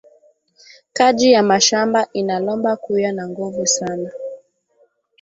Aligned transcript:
Kaji 0.93 1.31
ya 1.31 1.43
mashamba 1.43 2.07
ina 2.13 2.39
lomba 2.39 2.75
kuya 2.75 3.11
na 3.13 3.29
nguvu 3.29 3.67
sana 3.67 4.11